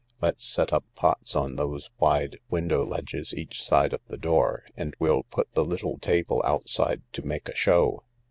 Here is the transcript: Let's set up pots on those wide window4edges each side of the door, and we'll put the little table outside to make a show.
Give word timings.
Let's 0.19 0.43
set 0.43 0.73
up 0.73 0.83
pots 0.95 1.35
on 1.35 1.57
those 1.57 1.91
wide 1.99 2.39
window4edges 2.51 3.35
each 3.35 3.63
side 3.63 3.93
of 3.93 4.01
the 4.07 4.17
door, 4.17 4.63
and 4.75 4.95
we'll 4.97 5.21
put 5.21 5.53
the 5.53 5.63
little 5.63 5.99
table 5.99 6.41
outside 6.43 7.03
to 7.13 7.21
make 7.21 7.47
a 7.47 7.55
show. 7.55 8.03